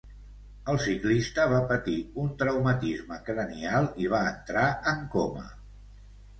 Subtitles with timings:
[0.71, 5.49] El ciclista va patir un traumatisme cranial i va entrar en coma.